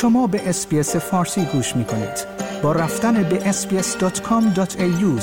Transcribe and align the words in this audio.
شما 0.00 0.26
به 0.26 0.48
اسپیس 0.48 0.96
فارسی 0.96 1.44
گوش 1.44 1.76
می 1.76 1.84
کنید. 1.84 2.26
با 2.62 2.72
رفتن 2.72 3.22
به 3.22 3.52
sbs.com.au 3.52 5.22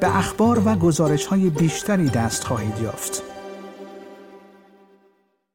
به 0.00 0.16
اخبار 0.16 0.62
و 0.68 0.74
گزارش 0.74 1.26
های 1.26 1.50
بیشتری 1.50 2.08
دست 2.08 2.44
خواهید 2.44 2.78
یافت. 2.82 3.22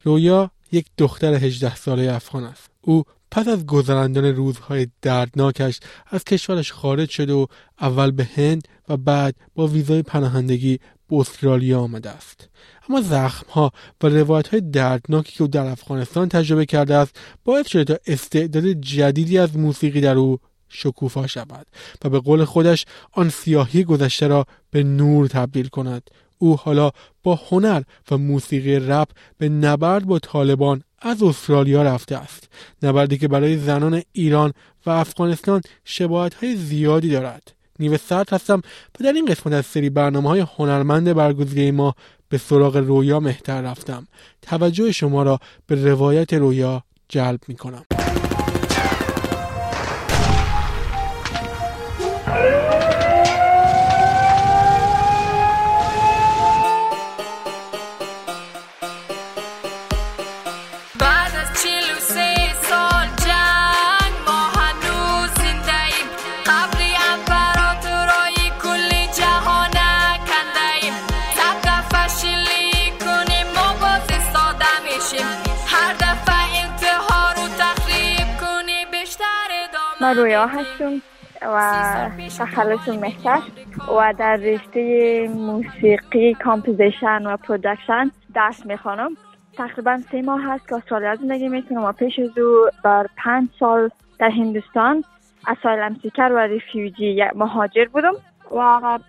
رویا 0.04 0.52
یک 0.72 0.86
دختر 0.98 1.34
18 1.34 1.76
ساله 1.76 2.14
افغان 2.14 2.44
است. 2.44 2.70
او 2.82 3.04
پس 3.32 3.48
از 3.48 3.66
گذراندن 3.66 4.26
روزهای 4.26 4.88
دردناکش 5.02 5.80
از 6.08 6.24
کشورش 6.24 6.72
خارج 6.72 7.10
شده 7.10 7.34
و 7.34 7.46
اول 7.82 8.12
به 8.12 8.30
هند 8.36 8.68
و 8.90 8.98
بعد 8.98 9.36
با 9.56 9.68
ویزای 9.68 10.02
پناهندگی 10.02 10.80
به 11.10 11.16
استرالیا 11.16 11.80
آمده 11.80 12.10
است. 12.10 12.50
اما 12.90 13.02
زخم 13.02 13.46
ها 13.52 13.72
و 14.04 14.08
روایت 14.08 14.48
های 14.48 14.62
دردناکی 14.62 15.32
که 15.32 15.42
او 15.42 15.48
در 15.48 15.66
افغانستان 15.66 16.30
تجربه 16.30 16.66
کرده 16.66 16.96
است 16.96 17.20
باعث 17.44 17.68
شده 17.68 17.84
تا 17.84 17.98
استعداد 18.08 18.66
جدیدی 18.66 19.38
از 19.38 19.58
موسیقی 19.58 20.02
در 20.02 20.16
او 20.18 20.40
شکوفا 20.70 21.28
شود 21.28 21.68
و 22.04 22.10
به 22.10 22.20
قول 22.20 22.44
خودش 22.44 22.86
آن 23.12 23.30
سیاهی 23.30 23.84
گذشته 23.84 24.28
را 24.28 24.46
به 24.72 24.84
نور 24.84 25.28
تبدیل 25.28 25.68
کند. 25.68 26.10
او 26.38 26.58
حالا 26.58 26.92
با 27.24 27.40
هنر 27.50 27.84
و 28.12 28.18
موسیقی 28.18 28.76
رپ 28.76 29.08
به 29.38 29.50
نبرد 29.50 30.06
با 30.06 30.20
طالبان 30.20 30.84
از 31.00 31.24
استرالیا 31.24 31.84
رفته 31.84 32.16
است. 32.16 32.50
نبردی 32.84 33.18
که 33.18 33.28
برای 33.28 33.58
زنان 33.58 34.02
ایران 34.12 34.54
و 34.86 34.90
افغانستان 34.90 35.62
شباهت 35.86 36.34
های 36.34 36.56
زیادی 36.56 37.10
دارد. 37.10 37.57
نیو 37.80 37.98
سرد 37.98 38.34
هستم 38.34 38.62
و 39.00 39.04
در 39.04 39.14
این 39.14 39.26
قسمت 39.26 39.54
از 39.54 39.66
سری 39.66 39.90
برنامه 39.90 40.30
های 40.30 40.46
هنرمند 40.58 41.14
برگزیده 41.14 41.72
ما 41.72 41.96
به 42.30 42.38
سراغ 42.38 42.78
رویا 42.78 43.20
مهتر 43.20 43.62
رفتم. 43.62 44.08
توجه 44.42 44.92
شما 44.92 45.24
را 45.24 45.40
به 45.68 45.90
روایت 45.90 46.34
رویا 46.34 46.84
جلب 47.10 47.40
می 47.48 47.56
کنم 47.56 47.86
من 80.02 80.12
رویا 80.12 80.46
هستم 80.46 81.02
و 81.42 82.10
تخلص 82.40 82.90
مهتر 82.90 83.40
و 83.98 84.14
در 84.18 84.36
رشته 84.36 85.28
موسیقی 85.28 86.34
composition 86.34 87.28
و 87.28 87.38
production 87.38 88.12
درس 88.34 88.66
می‌خوانم 88.66 89.18
تقریبا 89.58 89.98
سه 90.12 90.22
ماه 90.22 90.42
هست 90.44 90.70
که 90.70 90.76
استرالیا 90.76 91.16
زندگی 91.16 91.50
می‌کنم 91.50 91.84
و 91.84 91.92
پیش 91.92 92.20
از 92.20 92.38
او 92.38 92.70
برای 92.84 93.08
پنج 93.18 93.50
سال 93.60 93.90
در 94.20 94.30
هندوستان 94.30 95.04
asylum 95.48 96.00
seeker 96.02 96.32
و 96.36 96.38
refugee 96.38 97.24
مهاجر 97.36 97.86
بودم 97.86 98.14
و 98.52 99.00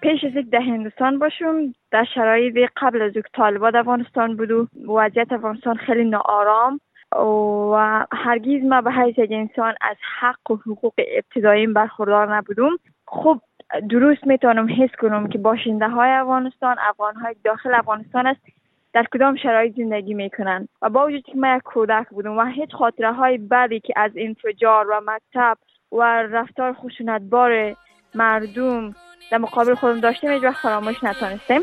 پیش 0.00 0.24
از 0.24 0.50
در 0.50 0.60
هندوستان 0.60 1.18
باشم 1.18 1.74
در 1.90 2.04
شرایط 2.14 2.70
قبل 2.76 3.02
از 3.02 3.12
طالبان 3.34 3.76
افغانستان 3.76 4.36
بود 4.36 4.50
و 4.50 4.66
وضعیت 4.88 5.32
افغانستان 5.32 5.76
خیلی 5.76 6.04
ناآرام 6.04 6.80
و 7.14 8.06
هرگیز 8.12 8.64
ما 8.64 8.80
به 8.80 8.92
حیث 8.92 9.18
یک 9.18 9.32
انسان 9.32 9.74
از 9.80 9.96
حق 10.20 10.50
و 10.50 10.56
حقوق 10.56 10.94
ابتداییم 11.16 11.72
برخوردار 11.72 12.36
نبودم 12.36 12.78
خب 13.06 13.40
درست 13.90 14.26
می‌تونم 14.26 14.68
حس 14.78 14.90
کنم 14.98 15.28
که 15.28 15.38
باشنده 15.38 15.88
های 15.88 16.10
افغانستان 16.10 16.76
افغان 16.78 17.14
های 17.14 17.34
داخل 17.44 17.74
افغانستان 17.74 18.26
است 18.26 18.40
در 18.92 19.06
کدام 19.12 19.36
شرایط 19.36 19.76
زندگی 19.76 20.14
می‌کنن. 20.14 20.68
و 20.82 20.90
با 20.90 21.06
وجود 21.06 21.22
که 21.22 21.36
من 21.36 21.56
یک 21.56 21.62
کودک 21.62 22.08
بودم 22.08 22.38
و 22.38 22.44
هیچ 22.44 22.72
خاطره 22.72 23.12
های 23.12 23.38
بدی 23.38 23.80
که 23.80 23.92
از 23.96 24.10
انفجار 24.16 24.90
و 24.90 25.00
مکتب 25.06 25.58
و 25.92 26.22
رفتار 26.22 26.72
خشونتبار 26.72 27.76
مردم 28.14 28.94
در 29.30 29.38
مقابل 29.38 29.74
خودم 29.74 30.00
داشتیم 30.00 30.30
هیچ 30.30 30.44
وقت 30.44 30.62
فراموش 30.62 31.04
نتانستیم 31.04 31.60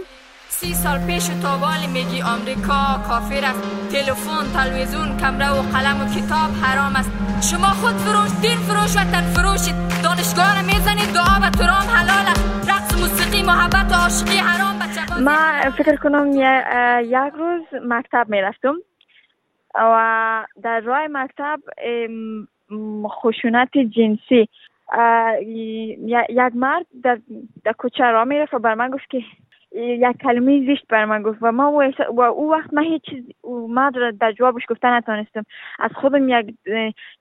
سی 0.57 0.73
سال 0.73 0.99
پیش 1.07 1.25
تو 1.41 1.47
والی 1.63 1.87
میگی 1.97 2.19
آمریکا 2.33 2.81
کافر 3.07 3.43
است. 3.51 3.63
تلفن 3.91 4.45
تلویزیون 4.57 5.09
کمره 5.21 5.49
و 5.57 5.61
قلم 5.73 5.97
و 6.01 6.05
کتاب 6.15 6.49
حرام 6.63 6.93
است. 7.01 7.11
شما 7.49 7.71
خود 7.81 7.95
فروش 8.03 8.31
دین 8.41 8.59
فروش 8.67 8.93
و 8.97 9.03
تن 9.11 9.25
فروشید 9.35 9.77
دانشگاه 10.03 10.55
می‌زنید 10.71 11.09
دعا 11.17 11.35
و 11.43 11.45
ترام 11.59 11.87
حلال 11.97 12.25
است. 12.33 12.45
رقص 12.69 12.89
موسیقی 13.01 13.41
محبت 13.51 13.87
و 13.91 13.95
عاشقی 14.03 14.37
حرام 14.49 14.75
بچه 14.81 15.01
ما 15.27 15.37
فکر 15.77 15.95
کنم 15.95 16.25
یک 17.17 17.33
روز 17.41 17.63
مکتب 17.93 18.25
می‌رفتم. 18.29 18.75
و 19.75 20.45
در 20.63 20.79
راه 20.79 21.07
مکتب 21.11 21.59
خشونت 23.07 23.77
جنسی. 23.77 24.49
یک 26.29 26.51
مرد 26.55 26.85
در, 27.03 27.17
در 27.63 27.71
کوچه 27.71 28.03
را 28.03 28.25
می‌رفت 28.25 28.53
و 28.53 28.59
بر 28.59 28.73
من 28.73 28.89
گفت 28.89 29.09
که 29.09 29.21
یک 29.75 30.17
کلمه 30.21 30.65
زیشت 30.65 30.87
بر 30.89 31.05
من 31.05 31.21
گفت 31.21 31.37
و 31.41 31.51
ما 31.51 31.71
و 32.13 32.21
او 32.21 32.51
وقت 32.51 32.73
من 32.73 32.83
هیچ 32.83 33.01
چیز 33.01 33.23
ما 33.69 33.91
در 34.19 34.31
جوابش 34.31 34.61
گفتن 34.69 34.93
نتانستم 34.93 35.43
از 35.79 35.91
خودم 35.95 36.29
یک 36.29 36.55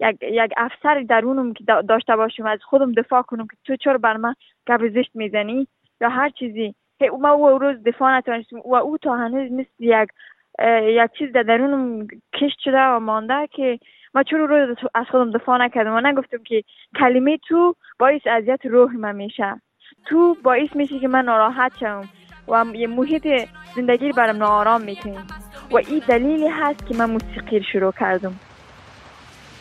یک 0.01 0.17
یک 0.23 0.53
افسر 0.57 1.01
درونم 1.01 1.53
که 1.53 1.65
داشته 1.65 2.17
باشم 2.17 2.47
از 2.47 2.59
خودم 2.63 2.93
دفاع 2.93 3.23
کنم 3.23 3.47
که 3.47 3.57
تو 3.65 3.77
چرا 3.77 3.99
بر 3.99 4.17
من 4.17 4.35
گپ 4.69 4.89
زشت 4.95 5.11
می‌زنی؟ 5.15 5.67
یا 6.01 6.09
هر 6.09 6.29
چیزی. 6.29 6.75
ما 7.21 7.31
او 7.31 7.59
روز 7.59 7.83
دفاع 7.83 8.19
نتونستم 8.19 8.59
و 8.65 8.75
او 8.75 8.99
تا 8.99 9.17
هنوز 9.17 9.53
مثل 9.53 9.69
یک 9.79 10.09
یک 10.83 11.11
چیز 11.19 11.33
در 11.33 11.43
درونم 11.43 12.07
کشت 12.35 12.59
شده 12.59 12.79
و 12.81 12.99
مانده 12.99 13.47
که 13.47 13.79
ما 14.15 14.23
چرا 14.23 14.45
روز 14.45 14.77
از 14.95 15.07
خودم 15.07 15.31
دفاع 15.31 15.59
نکردم 15.59 15.95
و 15.95 16.01
نگفتم 16.01 16.43
که 16.43 16.65
کلمه 16.99 17.39
تو 17.49 17.75
باعث 17.99 18.27
اذیت 18.27 18.67
روح 18.67 18.97
من 18.97 19.17
میشه. 19.17 19.61
تو 20.07 20.37
باعث 20.43 20.77
میشه 20.77 20.99
که 20.99 21.09
من 21.09 21.25
ناراحت 21.25 21.73
شم 21.81 22.09
و 22.51 22.65
یه 22.75 22.87
محیط 22.87 23.27
زندگی 23.77 24.13
برام 24.13 24.37
ناآرام 24.37 24.83
می‌کنیم 24.83 25.27
و 25.71 25.77
این 25.77 26.03
دلیلی 26.09 26.49
هست 26.49 26.87
که 26.87 26.95
من 26.95 27.11
موسیقی 27.11 27.59
رو 27.59 27.65
شروع 27.73 27.93
کردم. 28.01 28.41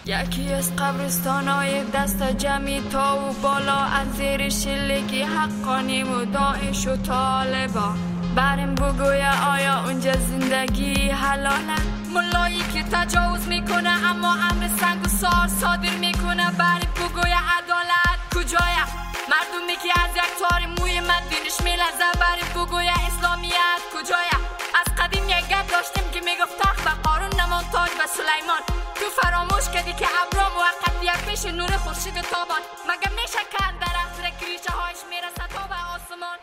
یکی 0.05 0.53
از 0.53 0.75
قبرستان 0.75 1.47
های 1.47 1.83
دست 1.93 2.37
جمعی 2.37 2.81
تا 2.91 3.17
و 3.17 3.33
بالا 3.43 3.77
از 3.77 4.07
زیر 4.11 4.49
شلگی 4.49 5.21
حقانی 5.21 6.03
و 6.03 6.25
داعش 6.25 6.87
و 6.87 6.95
طالبا. 6.95 7.93
بریم 8.35 8.75
بگویا 8.75 9.31
آیا 9.53 9.83
اونجا 9.85 10.11
زندگی 10.11 11.09
حلاله؟ 11.09 11.79
ملایی 12.13 12.59
که 12.73 12.83
تجاوز 12.91 13.47
می‌کنه 13.47 13.89
اما 13.89 14.33
امر 14.33 14.67
سنگ 14.67 15.05
و 15.05 15.07
سار 15.07 15.47
صادر 15.47 15.95
می‌کنه. 15.99 16.51
بریم 16.51 16.89
بگویا 16.95 17.39
عدالت 17.57 18.19
کجایه 18.35 18.98
مردمی 19.31 19.75
که 19.83 19.91
از 20.03 20.11
یک 20.15 20.31
تار 20.39 20.61
موی 20.79 20.99
من 20.99 21.23
دینش 21.29 21.61
میلزه 21.63 22.09
برای 22.21 22.45
بگوی 22.55 22.89
اسلامیت 23.07 23.81
کجایه 23.93 24.37
از 24.79 24.87
قدیم 24.99 25.29
یک 25.29 25.47
گپ 25.47 25.71
داشتیم 25.71 26.11
که 26.11 26.19
می‌گفت 26.19 26.59
تخت 26.59 26.87
و 26.87 26.89
قارون 27.09 27.41
نمان 27.41 27.63
تاج 27.71 27.91
و 27.99 28.07
سلیمان. 28.07 28.61
تو 28.95 29.05
فراموش 29.21 29.69
کردی 29.73 29.93
که 29.93 30.07
ابرا 30.21 30.47
موقتیت 30.55 31.29
پیش 31.29 31.45
نور 31.45 31.71
خورشید 31.77 32.21
تابان. 32.21 32.61
مگه 32.89 33.09
میشه 33.21 33.39
کن 33.53 33.73
درخت 33.77 34.43
ریشه 34.43 34.71
هایش 34.71 34.97
می‌رسه 35.09 35.47
تا 35.53 35.67
به 35.67 35.75
آسمان؟ 35.95 36.37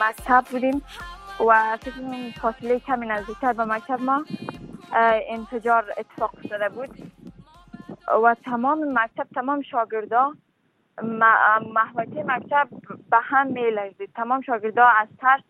مکتب 0.00 0.44
بودیم 0.50 0.82
و 1.40 1.76
فکر 1.76 2.32
فاصله 2.42 2.80
کمی 2.80 3.06
نزدیکتر 3.06 3.52
به 3.52 3.64
مکتب 3.64 4.00
ما 4.00 4.24
انفجار 5.28 5.94
اتفاق 5.96 6.30
افتاده 6.44 6.68
بود. 6.68 7.12
و 8.22 8.36
تمام 8.44 8.98
مکتب 8.98 9.26
تمام 9.34 9.62
شاگردا 9.62 10.32
محوطه 11.74 12.24
مکتب 12.26 12.68
به 13.10 13.16
هم 13.22 13.46
میلرزید 13.46 14.10
تمام 14.14 14.40
شاگردا 14.40 14.84
از 14.84 15.08
ترس 15.18 15.42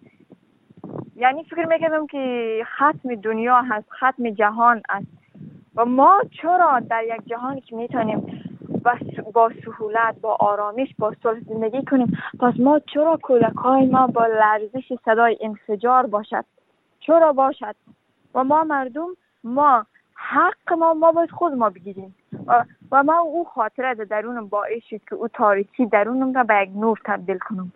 یعنی 1.17 1.45
فکر 1.45 1.67
می‌کردم 1.67 2.07
که 2.07 2.63
ختم 2.77 3.15
دنیا 3.15 3.63
هست 3.63 3.89
ختم 3.91 4.31
جهان 4.31 4.83
است. 4.89 5.07
و 5.77 5.85
ما 5.85 6.21
چرا 6.43 6.81
در 6.81 7.05
یک 7.05 7.27
جهانی 7.27 7.61
که 7.61 7.77
می‌تونیم 7.77 8.45
با 9.35 9.51
سهولت 9.65 10.21
با 10.21 10.37
آرامش 10.41 10.89
با 10.99 11.15
صلح 11.23 11.41
زندگی 11.41 11.85
کنیم 11.85 12.19
پس 12.41 12.55
ما 12.59 12.79
چرا 12.79 13.19
کودک 13.23 13.57
های 13.57 13.87
ما 13.87 14.07
با 14.07 14.27
لرزش 14.27 14.93
صدای 15.05 15.39
انفجار 15.41 16.07
باشد؟ 16.07 16.45
چرا 17.01 17.33
باشد؟ 17.33 17.75
و 18.35 18.45
ما 18.45 18.65
مردم 18.65 19.07
ما 19.45 19.87
حق 20.21 20.73
ما 20.79 20.95
ما 20.95 21.13
باید 21.13 21.31
خود 21.31 21.53
ما 21.53 21.71
بگیریم. 21.71 22.15
و, 22.93 23.03
ما 23.03 23.19
او 23.19 23.45
خاطره 23.45 23.95
در 23.95 24.05
درونم 24.05 24.49
باعث 24.49 24.83
شد 24.91 25.01
که 25.09 25.15
او 25.15 25.29
تاریکی 25.29 25.87
درونم 25.87 26.35
را 26.35 26.43
به 26.43 26.63
یک 26.63 26.71
نور 26.77 27.01
تبدیل 27.05 27.39
کنم. 27.39 27.73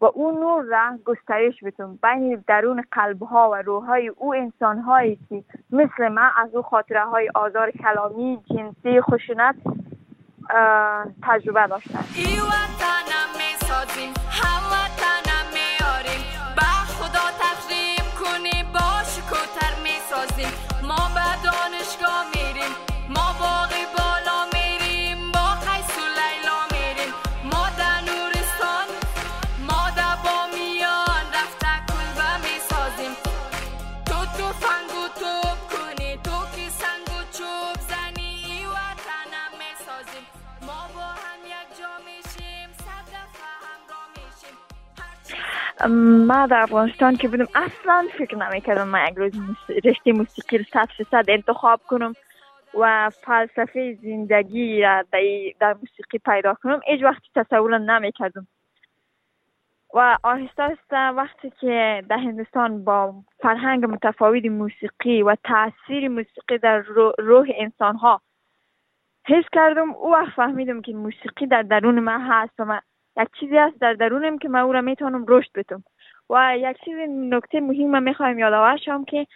و 0.00 0.04
اون 0.04 0.34
نور 0.34 0.64
را 0.64 0.98
گسترش 1.04 1.64
بتون 1.64 1.98
بین 2.02 2.44
درون 2.46 2.84
قلب 2.92 3.22
ها 3.22 3.50
و 3.50 3.54
روح 3.54 3.84
های 3.84 4.08
او 4.08 4.34
انسان 4.34 4.78
هایی 4.78 5.18
که 5.28 5.44
مثل 5.70 6.08
من 6.08 6.30
از 6.36 6.54
او 6.54 6.62
خاطره 6.62 7.04
های 7.04 7.30
آزار 7.34 7.70
کلامی 7.70 8.38
جنسی 8.50 9.00
خشونت 9.00 9.54
تجربه 11.22 11.66
داشتن 11.66 12.04
با 18.72 20.69
ما 45.88 46.46
در 46.46 46.62
افغانستان 46.62 47.16
که 47.16 47.28
بودم 47.28 47.48
اصلا 47.54 48.08
فکر 48.18 48.36
نمی‌کردم 48.36 48.88
من 48.88 49.08
یک 49.08 49.14
روز 49.14 49.32
رشته 49.84 50.12
موسیقی 50.12 50.58
رو 50.58 50.64
صد 50.72 50.88
فیصد 50.96 51.24
انتخاب 51.28 51.80
کنم 51.88 52.14
و 52.78 53.10
فلسفه 53.10 53.98
زندگی 54.02 54.82
را 54.82 55.04
در 55.60 55.74
موسیقی 55.74 56.18
پیدا 56.24 56.54
کنم. 56.54 56.80
هیچ 56.86 57.02
وقتی 57.02 57.28
تصور 57.34 57.78
نمی‌کردم. 57.78 58.46
و 59.94 60.18
آهسته 60.22 60.62
آهسته 60.62 60.96
وقتی 60.96 61.52
که 61.60 62.04
در 62.08 62.16
هندوستان 62.16 62.84
با 62.84 63.14
فرهنگ 63.38 63.84
متفاوت 63.84 64.44
موسیقی 64.44 65.22
و 65.22 65.36
تاثیر 65.44 66.08
موسیقی 66.08 66.58
در 66.58 66.78
روح 67.18 67.48
انسان 67.56 67.96
ها 67.96 68.20
حس 69.26 69.44
کردم 69.52 69.90
او 69.90 70.12
وقت 70.12 70.34
فهمیدم 70.36 70.82
که 70.82 70.92
موسیقی 70.92 71.46
در 71.46 71.62
درون 71.62 72.00
من 72.00 72.20
هست 72.20 72.60
و 72.60 72.64
من 72.64 72.80
یک 73.22 73.28
چیزی 73.40 73.58
هست 73.58 73.80
در 73.80 73.92
درونم 73.92 74.38
که 74.38 74.48
من 74.48 74.60
او 74.60 74.72
را 74.72 74.80
می‌تونم 74.80 75.24
رشد 75.28 75.50
بتم 75.54 75.82
و 76.30 76.54
یک 76.58 76.76
چیز 76.84 76.94
نکته 77.08 77.60
مهم 77.60 78.02
می‌خوایم 78.02 78.38
یادآور 78.38 78.76
شم 78.76 79.04
که 79.04 79.26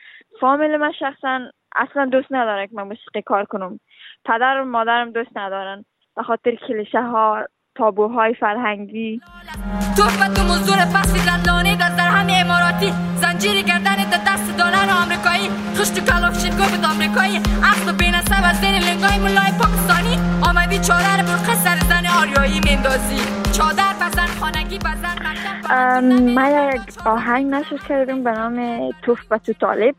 فامیل 0.40 0.76
من 0.76 0.92
شخصا 0.92 1.40
اصلا 1.76 2.06
دوست 2.06 2.28
نداره 2.30 2.66
که 2.66 2.74
من 2.74 2.82
موسیقی 2.82 3.22
کار 3.22 3.44
کنم. 3.44 3.80
پدر 4.24 4.60
و 4.60 4.64
مادرم 4.64 5.10
دوست 5.10 5.36
ندارن. 5.36 5.84
به 6.16 6.22
خاطر 6.22 6.54
کلیشه 6.54 7.02
ها 7.02 7.44
تابوهای 7.74 8.34
فرهنگی. 8.34 9.20
تو 9.96 10.02
و 10.02 10.24
مزدور 10.50 10.76
پس 10.76 11.08
زندانی 11.28 11.76
در 11.76 11.88
در 11.98 12.10
همه 12.16 12.32
اماراتی. 12.44 12.90
زنجیر 13.22 13.62
گردن 13.62 13.98
دست 14.28 14.48
دلار 14.58 14.88
آمریکایی. 15.02 15.48
خشت 15.76 15.96
و 15.98 16.02
کلاف 16.10 16.34
گفت 16.60 16.84
آمریکایی. 16.92 17.36
اصل 17.70 17.90
و 17.90 17.92
بینسب 18.00 18.42
از 18.50 18.56
زیر 18.60 18.74
لنگای 18.86 19.18
مولای 19.24 19.52
پاکستانی. 19.60 20.14
آمدی 20.48 20.78
چادر 20.86 21.18
برخه 21.28 21.54
سر 21.64 21.83
آریایی 22.24 22.60
میندازی. 22.68 23.20
چادر 23.58 23.92
بزن 24.00 24.26
خانگی 24.40 24.78
بزن 24.78 25.16
من 26.34 26.72
یک 26.74 27.06
آهنگ 27.06 27.46
نشر 27.46 27.76
کردم 27.76 28.24
به 28.24 28.32
نام 28.32 28.90
توف 29.02 29.18
و 29.30 29.38
تو 29.38 29.52
طالب. 29.52 29.94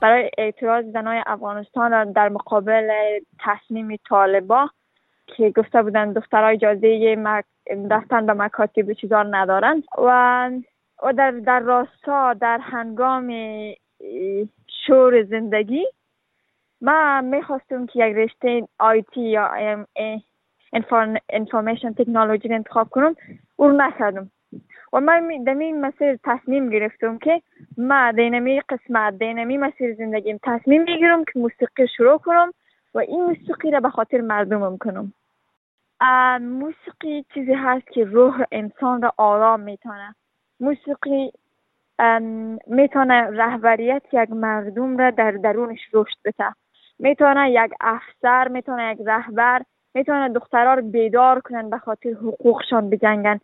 برای 0.00 0.30
اعتراض 0.38 0.84
زنای 0.84 1.22
افغانستان 1.26 2.12
در 2.12 2.28
مقابل 2.28 2.90
تصمیم 3.40 3.96
طالبا 4.08 4.68
که 5.26 5.50
گفته 5.56 5.82
بودن 5.82 6.12
دخترها 6.12 6.48
اجازه. 6.48 7.16
رفتن 7.90 8.26
به 8.26 8.32
مکاتب 8.32 8.88
و 8.88 8.94
چیزا 8.94 9.22
ندارن. 9.22 9.82
و 9.98 10.50
و 11.02 11.12
در, 11.12 11.30
در 11.30 11.60
راستا 11.60 12.34
در 12.34 12.58
هنگام 12.62 13.32
شور 14.86 15.22
زندگی 15.22 15.86
من 16.80 17.24
می‌خواستم 17.24 17.86
که 17.86 18.06
یک 18.06 18.16
رشته 18.16 18.68
آیتی 18.78 19.20
یا 19.20 19.50
انفورمیشن 21.28 21.92
تکنولوژی 21.92 22.54
انتخاب 22.54 22.88
کنم 22.88 23.16
او 23.56 23.68
رو 23.68 23.76
نکردم. 23.76 24.30
و 24.92 25.00
من 25.00 25.28
این 25.46 25.80
مسیر 25.80 26.18
تصمیم 26.24 26.70
گرفتم 26.70 27.18
که 27.18 27.42
ما 27.76 28.12
دینمی 28.12 28.60
قسمت 28.60 29.18
دینمی 29.18 29.58
مسیر 29.58 29.94
زندگیم 29.94 30.40
تصمیم 30.42 30.82
می‌گیرم 30.82 31.24
که 31.24 31.38
موسیقی 31.38 31.88
شروع 31.96 32.18
کنم 32.18 32.52
و 32.94 32.98
این 32.98 33.24
موسیقی 33.24 33.70
را 33.70 33.80
به 33.80 33.90
خاطر 33.90 34.20
مردمم 34.20 34.78
کنم. 34.78 35.12
موسیقی 36.40 37.24
چیزی 37.34 37.52
هست 37.52 37.86
که 37.86 38.04
روح 38.04 38.44
انسان 38.52 39.02
را 39.02 39.12
آرام 39.16 39.60
می‌تونه 39.60 40.14
موسیقی 40.60 41.32
می‌تونه 42.66 43.22
رهبریت 43.22 44.02
یک 44.12 44.30
مردم 44.30 44.98
را 44.98 45.10
در 45.10 45.30
درونش 45.30 45.80
رشد 45.92 46.16
بده. 46.24 46.52
می‌تونه 46.98 47.50
یک 47.50 47.72
افسر 47.80 48.48
می‌تونه 48.48 48.92
یک 48.92 48.98
رهبر 49.06 49.62
می‌تونه 49.94 50.28
دخترها 50.28 50.74
رو 50.74 50.82
بیدار 50.82 51.40
کنن 51.40 51.70
به 51.70 51.78
خاطر 51.78 52.08
حقوقشان 52.10 52.90
بجنگن. 52.90 53.40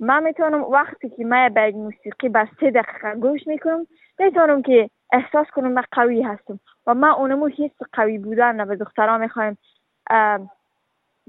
من 0.00 0.22
می‌تونم 0.22 0.62
وقتی 0.62 1.08
که 1.08 1.24
من 1.24 1.48
به 1.48 1.70
موسیقی 1.70 2.28
بر 2.28 2.48
سه 2.60 2.70
دقیقه 2.70 3.14
گوش 3.14 3.46
می‌کنم 3.46 3.86
می‌تونم 4.18 4.62
که 4.62 4.90
احساس 5.12 5.46
کنم 5.54 5.72
من 5.72 5.82
قوی 5.92 6.22
هستم 6.22 6.60
و 6.86 6.94
من 6.94 7.08
اونمو 7.08 7.48
حس 7.48 7.86
قوی 7.92 8.18
بودن 8.18 8.64
به 8.64 8.76
دخترها 8.76 9.18
می‌خوایم 9.18 9.58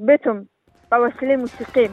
بتم 0.08 0.48
به 0.90 0.98
وسیله 0.98 1.38
موسیقی. 1.38 1.90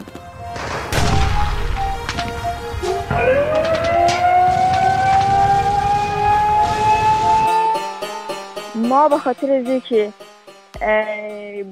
ما 8.88 9.08
به 9.08 9.16
خاطر 9.16 9.78
که 9.88 10.12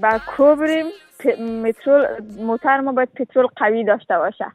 با 0.02 0.20
کوبریم 0.36 0.86
مترول 1.62 2.06
موتر 2.38 2.80
ما 2.80 2.92
باید 2.92 3.12
پترول 3.12 3.46
قوی 3.56 3.84
داشته 3.84 4.18
باشه. 4.18 4.46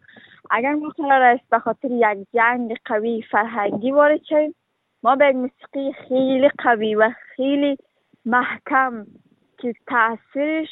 اگر 0.52 0.74
ما 0.74 0.90
قرار 0.90 1.22
است 1.22 1.50
به 1.50 1.60
خاطر 1.60 1.88
یک 1.92 2.28
جنگ 2.34 2.78
قوی 2.86 3.22
فرهنگی 3.22 3.92
وارد 3.92 4.24
شویم 4.24 4.56
ما 5.04 5.16
به 5.16 5.32
موسیقی 5.32 5.94
خیلی 6.08 6.50
قوی 6.58 6.96
و 6.96 7.12
خیلی 7.36 7.78
محکم 8.26 9.06
که 9.58 9.74
تاثیرش 9.88 10.70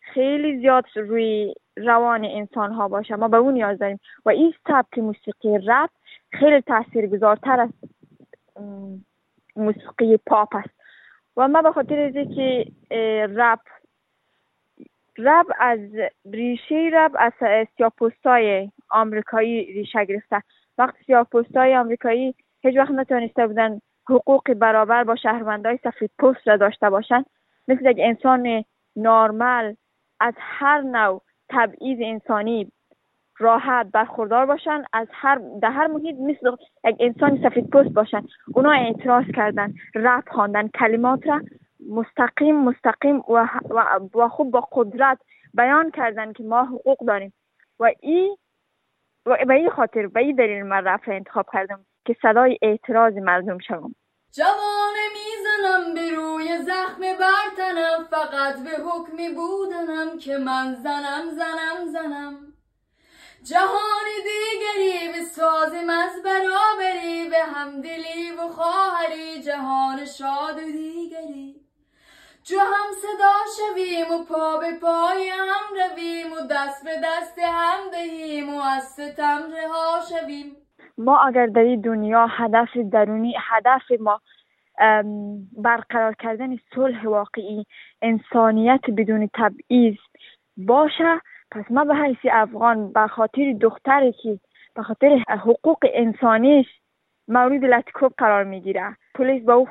خیلی 0.00 0.58
زیاد 0.58 0.84
روی 0.96 1.54
روان 1.76 2.24
انسان 2.24 2.72
ها 2.72 2.88
باشه. 2.88 3.16
ما 3.16 3.28
به 3.28 3.36
اون 3.36 3.54
نیاز 3.54 3.78
داریم 3.78 4.00
و 4.24 4.30
این 4.30 4.54
سبک 4.68 4.98
موسیقی 4.98 5.58
رپ 5.66 5.90
خیلی 6.32 6.60
تاثیرگذارتر 6.60 7.60
از 7.60 7.70
موسیقی 9.56 10.16
پاپ 10.26 10.56
است. 10.56 10.81
و 11.36 11.48
ما 11.48 11.62
به 11.62 11.72
خاطر 11.72 11.98
از 11.98 12.12
که 12.34 12.66
رپ 13.26 13.60
رب 15.18 15.46
از 15.58 15.80
ریشه 16.32 16.90
رب 16.92 17.12
از 17.18 17.32
سیاپوستای 17.76 18.70
آمریکایی 18.90 19.64
ریشه 19.72 20.04
گرفته. 20.04 20.42
وقتی 20.78 21.04
سیاپوستای 21.04 21.76
آمریکایی 21.76 22.34
هیچ 22.60 22.76
وقت 22.76 22.90
نتونسته 22.90 23.46
بودن 23.46 23.80
حقوق 24.08 24.52
برابر 24.54 25.04
با 25.04 25.16
شهروندای 25.16 25.78
سفید 25.84 26.10
پوست 26.18 26.48
را 26.48 26.56
داشته 26.56 26.90
باشند 26.90 27.26
مثل 27.68 27.86
یک 27.90 27.96
انسان 28.00 28.64
نارمل 28.96 29.74
از 30.20 30.34
هر 30.38 30.80
نوع 30.80 31.22
تبعیض 31.48 31.98
انسانی 32.02 32.72
راحت 33.42 33.86
برخوردار 33.92 34.46
باشن 34.46 34.84
از 34.92 35.06
هر 35.10 35.40
در 35.62 35.70
هر 35.70 35.86
محیط 35.86 36.16
مثل 36.20 36.56
یک 36.84 36.96
انسان 37.00 37.42
سفید 37.42 37.70
پوست 37.70 37.88
باشن. 37.88 38.22
اونا 38.54 38.72
اعتراض 38.72 39.24
کردن 39.36 39.74
رپ 39.94 40.28
خواندن 40.28 40.68
کلمات 40.68 41.26
را 41.26 41.40
مستقیم 41.90 42.56
مستقیم 42.56 43.16
و, 43.28 43.48
و, 44.14 44.28
خوب 44.28 44.50
با 44.50 44.68
قدرت 44.72 45.18
بیان 45.54 45.90
کردن 45.90 46.32
که 46.32 46.42
ما 46.42 46.64
حقوق 46.64 47.06
داریم. 47.06 47.32
و 47.80 47.90
این 48.00 48.36
و 49.26 49.36
به 49.46 49.54
این 49.54 49.70
خاطر 49.70 50.06
به 50.06 50.20
این 50.20 50.36
دلیل 50.36 50.62
من 50.62 50.84
رفع 50.84 51.12
انتخاب 51.12 51.46
کردم 51.52 51.80
که 52.06 52.16
صدای 52.22 52.58
اعتراض 52.62 53.12
مردم 53.16 53.58
شوم. 53.58 53.94
جوانه 54.32 55.04
می‌زنم 55.18 55.94
به 55.94 56.16
روی 56.16 56.58
زخم 56.58 57.00
برتنم 57.00 58.04
فقط 58.10 58.54
به 58.64 58.70
حکمی 58.70 59.28
بودنم 59.28 60.18
که 60.18 60.38
من 60.38 60.74
زنم 60.74 61.24
زنم 61.30 61.86
زنم. 61.92 62.34
جهان 63.44 64.06
دیگری 64.24 65.12
به 65.12 65.24
سازم 65.24 65.90
از 65.90 66.22
برابری 66.24 67.28
به 67.30 67.38
همدلی 67.54 68.30
و 68.38 68.48
خواهری 68.48 69.42
جهان 69.42 70.04
شاد 70.04 70.56
و 70.56 70.72
دیگری. 70.72 71.54
جو 72.44 72.58
هم 72.58 72.92
صدا 73.02 73.34
شویم 73.56 74.20
و 74.20 74.24
پا 74.24 74.56
به 74.56 74.78
پای 74.80 75.28
هم 75.28 75.74
رویم 75.74 76.32
و 76.32 76.36
دست 76.50 76.84
به 76.84 76.90
دست 77.04 77.38
هم 77.38 77.90
دهیم 77.92 78.54
و 78.54 78.60
از 78.60 78.82
ستم 78.82 79.40
رها 79.52 80.00
شویم. 80.08 80.56
ما 80.98 81.18
اگر 81.20 81.46
در 81.46 81.62
این 81.62 81.80
دنیا 81.80 82.26
هدف 82.26 82.76
درونی 82.92 83.34
هدف 83.50 83.82
ما 84.00 84.20
برقرار 85.56 86.14
کردن 86.14 86.56
صلح 86.74 87.06
واقعی 87.06 87.66
انسانیت 88.02 88.80
بدون 88.96 89.30
تبعیض 89.34 89.96
باشه 90.56 91.20
پس 91.52 91.64
ما 91.70 91.84
به 91.84 91.94
حیث 91.94 92.18
افغان 92.32 92.92
به 92.92 93.06
خاطر 93.06 93.52
دختری 93.60 94.12
که 94.12 94.38
به 94.74 94.82
خاطر 94.82 95.24
حقوق 95.28 95.78
انسانیش 95.94 96.66
مورد 97.28 97.64
لطکوب 97.64 98.12
قرار 98.18 98.44
می‌گیره. 98.44 98.96
پلیس 99.14 99.44
با 99.44 99.54
او 99.54 99.68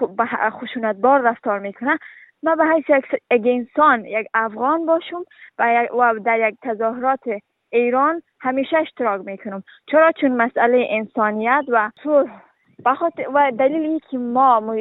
خشونت 0.52 0.96
بار 0.96 1.22
رفتار 1.22 1.60
می‌کنه. 1.60 1.98
ما 2.44 2.56
به 2.56 2.66
حیث 2.66 2.86
یک 2.90 3.06
انسان 3.46 4.06
یک 4.06 4.28
افغان 4.34 4.86
باشم 4.86 5.24
و 5.60 5.90
در 6.26 6.48
یک 6.50 6.56
تظاهرات 6.64 7.20
ایران 7.72 8.22
همیشه 8.40 8.78
اشتراک 8.78 9.22
می‌کنم. 9.26 9.64
چرا؟ 9.92 10.12
چون 10.12 10.32
مسئله 10.32 10.88
انسانیت 10.90 11.64
و 11.68 11.92
صلح 12.04 12.42
و 13.34 13.52
دلیل 13.60 13.82
این 13.82 14.00
که 14.10 14.18
ما 14.18 14.76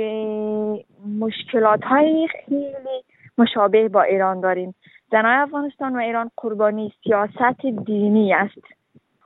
مشکلات 1.20 1.84
های 1.84 2.28
خیلی 2.28 3.04
مشابه 3.38 3.88
با 3.88 4.02
ایران 4.02 4.40
داریم. 4.40 4.74
زنای 5.10 5.36
افغانستان 5.36 5.96
و 5.96 5.98
ایران 5.98 6.30
قربانی 6.36 6.92
سیاست 7.04 7.66
دینی 7.86 8.34
است. 8.34 8.64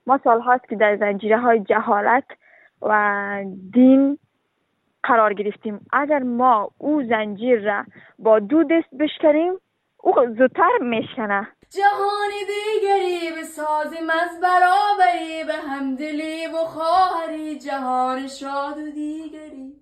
ما 0.06 0.20
سال 0.24 0.40
هاست 0.40 0.68
که 0.68 0.76
در 0.76 0.96
زنجیره 0.96 1.38
های 1.38 1.60
جهالت 1.60 2.24
و 2.82 3.44
دین 3.72 4.18
قرار 5.02 5.34
گرفتیم. 5.34 5.86
اگر 5.92 6.18
ما 6.18 6.70
او 6.78 7.02
زنجیر 7.02 7.60
را 7.60 7.84
با 8.18 8.38
دو 8.38 8.64
دست 8.64 8.94
بشکنیم 9.00 9.52
او 10.00 10.14
زودتر 10.38 10.78
میشکنه. 10.80 11.48
جهان 11.70 12.30
دیگری 12.46 13.34
به 13.36 13.42
سازیم 13.42 14.10
از 14.10 14.40
برابری 14.42 15.44
به 15.46 15.54
همدلی 15.54 16.46
و 16.46 16.56
خواهری 16.56 17.58
جهان 17.58 18.28
شاد 18.28 18.78
و 18.78 18.90
دیگری. 18.90 19.72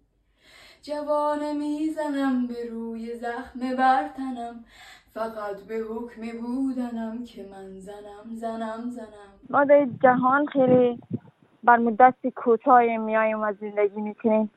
جوان 0.83 1.57
می‌زنم 1.57 2.47
به 2.47 2.71
روی 2.71 3.15
زخم 3.15 3.77
برتنم 3.79 4.65
فقط 5.15 5.61
به 5.69 5.75
حکم 5.75 6.23
بودنم 6.41 7.25
که 7.25 7.47
من 7.53 7.79
زنم 7.79 8.35
زنم 8.35 8.91
زنم. 8.91 9.33
ما 9.51 9.65
در 9.65 9.87
جهان 10.03 10.47
خیلی 10.47 11.01
بر 11.65 11.77
مدت 11.77 12.15
کوتاه 12.37 12.97
میاییم 12.97 13.43
و 13.43 13.53
زندگی 13.53 14.01
می‌کنیم. 14.01 14.51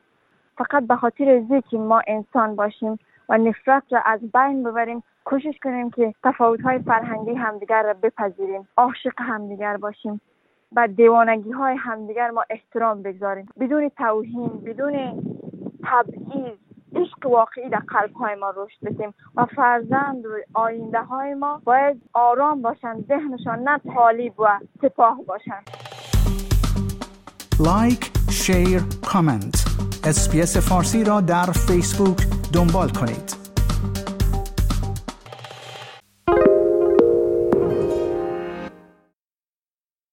فقط 0.58 0.86
به 0.86 0.96
خاطر 0.96 1.60
که 1.70 1.78
ما 1.78 2.02
انسان 2.06 2.56
باشیم 2.56 2.98
و 3.28 3.38
نفرت 3.38 3.82
را 3.90 4.02
از 4.04 4.20
بین 4.34 4.62
ببریم. 4.62 5.02
کوشش 5.24 5.54
کنیم 5.62 5.90
که 5.90 6.14
تفاوت 6.24 6.60
های 6.60 6.78
فرهنگی 6.78 7.34
همدیگر 7.34 7.82
را 7.82 7.94
بپذیریم. 7.94 8.68
عاشق 8.76 9.12
همدیگر 9.16 9.76
باشیم. 9.76 10.20
بر 10.72 10.86
دیوانگی 10.86 11.50
های 11.50 11.76
همدیگر 11.76 12.30
ما 12.30 12.44
احترام 12.50 13.02
بگذاریم. 13.02 13.48
بدون 13.60 13.88
توهین 13.88 14.48
بدون 14.48 15.22
تبعیض 15.84 16.65
عشق 16.96 17.26
واقعی 17.26 17.68
در 17.68 17.82
قلب 17.88 18.12
های 18.14 18.34
ما 18.34 18.50
رشد 18.56 18.78
بدیم 18.84 19.14
و 19.36 19.46
فرزند 19.56 20.26
و 20.26 20.28
آینده 20.54 21.00
های 21.00 21.34
ما 21.34 21.60
باید 21.64 22.02
آرام 22.12 22.62
باشند 22.62 23.04
ذهنشان 23.08 23.58
نه 23.58 23.80
طالب 23.94 24.40
و 24.40 24.58
سپاه 24.82 25.18
باشند. 25.26 25.70
like 27.60 28.10
share 28.30 28.82
comment 29.06 29.64
SBS 30.04 30.56
فارسی 30.56 31.04
را 31.04 31.20
در 31.20 31.46
فیسبوک 31.68 32.18
دنبال 32.54 32.88
کنید. 32.88 33.35